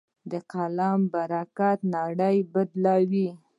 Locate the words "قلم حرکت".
0.51-1.79